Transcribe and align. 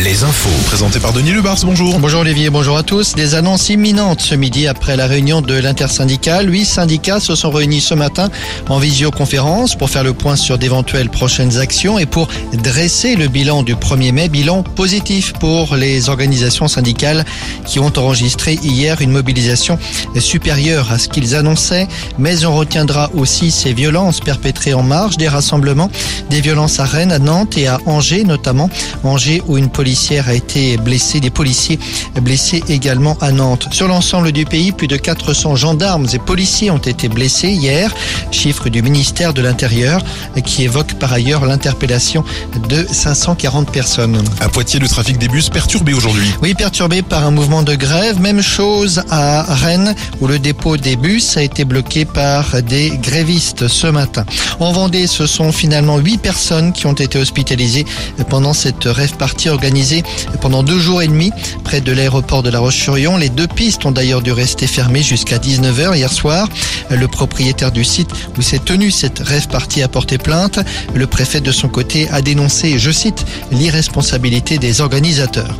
Les 0.00 0.24
infos. 0.24 0.50
Présenté 0.66 0.98
par 0.98 1.12
Denis 1.12 1.30
Lebars, 1.30 1.58
bonjour. 1.62 2.00
Bonjour 2.00 2.22
Olivier, 2.22 2.50
bonjour 2.50 2.76
à 2.76 2.82
tous. 2.82 3.14
Des 3.14 3.36
annonces 3.36 3.68
imminentes 3.68 4.20
ce 4.20 4.34
midi 4.34 4.66
après 4.66 4.96
la 4.96 5.06
réunion 5.06 5.42
de 5.42 5.54
l'intersyndicale. 5.54 6.52
Huit 6.52 6.64
syndicats 6.64 7.20
se 7.20 7.36
sont 7.36 7.52
réunis 7.52 7.80
ce 7.80 7.94
matin 7.94 8.30
en 8.68 8.80
visioconférence 8.80 9.76
pour 9.76 9.90
faire 9.90 10.02
le 10.02 10.12
point 10.12 10.34
sur 10.34 10.58
d'éventuelles 10.58 11.08
prochaines 11.08 11.58
actions 11.58 12.00
et 12.00 12.06
pour 12.06 12.26
dresser 12.52 13.14
le 13.14 13.28
bilan 13.28 13.62
du 13.62 13.76
1er 13.76 14.10
mai, 14.10 14.28
bilan 14.28 14.64
positif 14.64 15.32
pour 15.34 15.76
les 15.76 16.08
organisations 16.08 16.66
syndicales 16.66 17.24
qui 17.64 17.78
ont 17.78 17.92
enregistré 17.96 18.58
hier 18.60 19.00
une 19.02 19.12
mobilisation 19.12 19.78
supérieure 20.18 20.90
à 20.90 20.98
ce 20.98 21.08
qu'ils 21.08 21.36
annonçaient. 21.36 21.86
Mais 22.18 22.44
on 22.44 22.56
retiendra 22.56 23.08
aussi 23.14 23.52
ces 23.52 23.72
violences 23.72 24.18
perpétrées 24.18 24.74
en 24.74 24.82
marge 24.82 25.16
des 25.16 25.28
rassemblements, 25.28 25.92
des 26.28 26.40
violences 26.40 26.80
à 26.80 26.86
Rennes, 26.86 27.12
à 27.12 27.20
Nantes 27.20 27.56
et 27.56 27.68
à 27.68 27.78
Angers 27.86 28.24
notamment. 28.24 28.68
Angers 29.04 29.42
où 29.46 29.58
une 29.58 29.70
policière 29.70 30.28
a 30.28 30.34
été 30.34 30.76
blessée, 30.76 31.20
des 31.20 31.30
policiers 31.30 31.78
blessés 32.20 32.62
également 32.68 33.16
à 33.20 33.32
Nantes. 33.32 33.68
Sur 33.72 33.88
l'ensemble 33.88 34.32
du 34.32 34.44
pays, 34.44 34.72
plus 34.72 34.88
de 34.88 34.96
400 34.96 35.56
gendarmes 35.56 36.06
et 36.12 36.18
policiers 36.18 36.70
ont 36.70 36.78
été 36.78 37.08
blessés 37.08 37.50
hier, 37.50 37.94
chiffre 38.30 38.68
du 38.68 38.82
ministère 38.82 39.34
de 39.34 39.42
l'Intérieur 39.42 40.02
qui 40.44 40.64
évoque 40.64 40.94
par 40.94 41.12
ailleurs 41.12 41.46
l'interpellation 41.46 42.24
de 42.68 42.86
540 42.90 43.70
personnes. 43.70 44.22
À 44.40 44.48
Poitiers, 44.48 44.80
le 44.80 44.88
trafic 44.88 45.18
des 45.18 45.28
bus 45.28 45.48
perturbé 45.48 45.94
aujourd'hui. 45.94 46.28
Oui, 46.42 46.54
perturbé 46.54 47.02
par 47.02 47.24
un 47.26 47.30
mouvement 47.30 47.62
de 47.62 47.74
grève. 47.74 48.20
Même 48.20 48.42
chose 48.42 49.02
à 49.10 49.42
Rennes 49.42 49.94
où 50.20 50.26
le 50.26 50.38
dépôt 50.38 50.76
des 50.76 50.96
bus 50.96 51.36
a 51.36 51.42
été 51.42 51.64
bloqué 51.64 52.04
par 52.04 52.62
des 52.62 52.90
grévistes 52.98 53.68
ce 53.68 53.86
matin. 53.86 54.24
En 54.60 54.72
Vendée, 54.72 55.06
ce 55.06 55.26
sont 55.26 55.52
finalement 55.52 55.98
8 55.98 56.18
personnes 56.18 56.72
qui 56.72 56.86
ont 56.86 56.92
été 56.92 57.18
hospitalisées 57.18 57.86
pendant 58.28 58.52
cette 58.52 58.84
rêve 58.84 59.16
partie 59.16 59.33
organisée 59.48 60.02
pendant 60.40 60.62
deux 60.62 60.78
jours 60.78 61.02
et 61.02 61.08
demi 61.08 61.30
près 61.64 61.80
de 61.80 61.92
l'aéroport 61.92 62.42
de 62.42 62.50
La 62.50 62.60
Roche-sur-Yon. 62.60 63.16
Les 63.16 63.28
deux 63.28 63.46
pistes 63.46 63.84
ont 63.84 63.90
d'ailleurs 63.90 64.22
dû 64.22 64.32
rester 64.32 64.66
fermées 64.66 65.02
jusqu'à 65.02 65.38
19h 65.38 65.96
hier 65.96 66.12
soir. 66.12 66.48
Le 66.90 67.08
propriétaire 67.08 67.72
du 67.72 67.84
site 67.84 68.10
où 68.38 68.42
s'est 68.42 68.58
tenue 68.58 68.90
cette 68.90 69.18
rêve 69.18 69.48
partie 69.48 69.82
a 69.82 69.88
porté 69.88 70.18
plainte. 70.18 70.58
Le 70.94 71.06
préfet 71.06 71.40
de 71.40 71.52
son 71.52 71.68
côté 71.68 72.08
a 72.10 72.22
dénoncé, 72.22 72.78
je 72.78 72.90
cite, 72.90 73.24
l'irresponsabilité 73.50 74.58
des 74.58 74.80
organisateurs. 74.80 75.56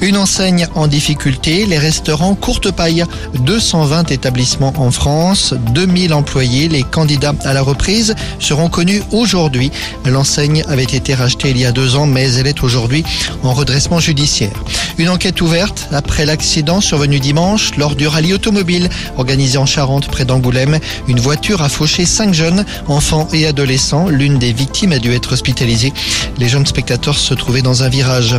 Une 0.00 0.16
enseigne 0.16 0.68
en 0.76 0.86
difficulté, 0.86 1.66
les 1.66 1.78
restaurants 1.78 2.36
Courte 2.36 2.70
Paille. 2.70 3.04
220 3.34 4.12
établissements 4.12 4.72
en 4.76 4.92
France, 4.92 5.54
2000 5.72 6.14
employés. 6.14 6.68
Les 6.68 6.84
candidats 6.84 7.34
à 7.44 7.52
la 7.52 7.62
reprise 7.62 8.14
seront 8.38 8.68
connus 8.68 9.02
aujourd'hui. 9.10 9.72
L'enseigne 10.04 10.62
avait 10.68 10.84
été 10.84 11.14
rachetée 11.14 11.50
il 11.50 11.58
y 11.58 11.64
a 11.64 11.72
deux 11.72 11.96
ans, 11.96 12.06
mais 12.06 12.32
elle 12.34 12.46
est 12.46 12.62
aujourd'hui 12.62 13.02
en 13.42 13.52
redressement 13.52 13.98
judiciaire. 13.98 14.52
Une 14.98 15.08
enquête 15.08 15.40
ouverte 15.40 15.88
après 15.92 16.26
l'accident 16.26 16.80
survenu 16.80 17.18
dimanche 17.18 17.76
lors 17.76 17.96
du 17.96 18.06
rallye 18.06 18.34
automobile 18.34 18.88
organisé 19.16 19.58
en 19.58 19.66
Charente 19.66 20.08
près 20.08 20.24
d'Angoulême. 20.24 20.78
Une 21.08 21.20
voiture 21.20 21.62
a 21.62 21.68
fauché 21.68 22.04
cinq 22.04 22.34
jeunes, 22.34 22.64
enfants 22.86 23.28
et 23.32 23.46
adolescents. 23.46 24.08
L'une 24.08 24.38
des 24.38 24.52
victimes 24.52 24.92
a 24.92 24.98
dû 24.98 25.12
être 25.12 25.32
hospitalisée. 25.32 25.92
Les 26.38 26.48
jeunes 26.48 26.66
spectateurs 26.66 27.18
se 27.18 27.34
trouvaient 27.34 27.62
dans 27.62 27.82
un 27.82 27.88
virage. 27.88 28.36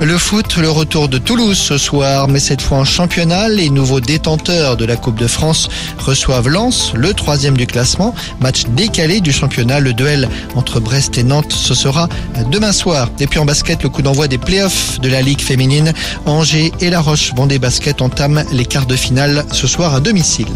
Le 0.00 0.18
foot, 0.18 0.56
le 0.56 0.70
retour 0.70 0.99
de 1.08 1.18
Toulouse 1.18 1.58
ce 1.58 1.78
soir, 1.78 2.28
mais 2.28 2.40
cette 2.40 2.62
fois 2.62 2.78
en 2.78 2.84
championnat. 2.84 3.48
Les 3.48 3.70
nouveaux 3.70 4.00
détenteurs 4.00 4.76
de 4.76 4.84
la 4.84 4.96
Coupe 4.96 5.18
de 5.18 5.26
France 5.26 5.68
reçoivent 5.98 6.48
Lens, 6.48 6.92
le 6.94 7.14
troisième 7.14 7.56
du 7.56 7.66
classement. 7.66 8.14
Match 8.40 8.64
décalé 8.76 9.20
du 9.20 9.32
championnat. 9.32 9.80
Le 9.80 9.92
duel 9.92 10.28
entre 10.56 10.80
Brest 10.80 11.16
et 11.18 11.22
Nantes, 11.22 11.52
ce 11.52 11.74
sera 11.74 12.08
demain 12.50 12.72
soir. 12.72 13.08
Et 13.20 13.26
puis 13.26 13.38
en 13.38 13.44
basket, 13.44 13.82
le 13.82 13.88
coup 13.88 14.02
d'envoi 14.02 14.28
des 14.28 14.38
playoffs 14.38 15.00
de 15.00 15.08
la 15.08 15.22
Ligue 15.22 15.40
féminine. 15.40 15.92
Angers 16.26 16.72
et 16.80 16.90
La 16.90 17.00
Roche 17.00 17.32
Vendée 17.34 17.58
Basket 17.58 18.02
entament 18.02 18.44
les 18.52 18.64
quarts 18.64 18.86
de 18.86 18.96
finale 18.96 19.44
ce 19.52 19.66
soir 19.66 19.94
à 19.94 20.00
domicile. 20.00 20.48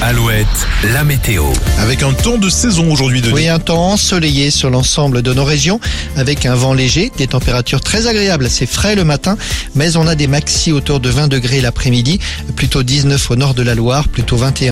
Alouette, 0.00 0.46
la 0.94 1.02
météo. 1.02 1.42
Avec 1.78 2.04
un 2.04 2.12
temps 2.12 2.38
de 2.38 2.48
saison 2.48 2.92
aujourd'hui, 2.92 3.20
Denis. 3.20 3.34
Oui, 3.34 3.48
un 3.48 3.58
temps 3.58 3.90
ensoleillé 3.90 4.52
sur 4.52 4.70
l'ensemble 4.70 5.22
de 5.22 5.34
nos 5.34 5.42
régions, 5.42 5.80
avec 6.16 6.46
un 6.46 6.54
vent 6.54 6.72
léger, 6.72 7.10
des 7.18 7.26
températures 7.26 7.80
très 7.80 8.06
agréables. 8.06 8.48
C'est 8.48 8.66
frais 8.66 8.94
le 8.94 9.02
matin, 9.02 9.36
mais 9.74 9.96
on 9.96 10.06
a 10.06 10.14
des 10.14 10.28
maxi 10.28 10.70
autour 10.70 11.00
de 11.00 11.08
20 11.08 11.26
degrés 11.26 11.60
l'après-midi, 11.60 12.20
plutôt 12.54 12.84
19 12.84 13.28
au 13.32 13.34
nord 13.34 13.54
de 13.54 13.62
la 13.62 13.74
Loire, 13.74 14.06
plutôt 14.06 14.36
21. 14.36 14.66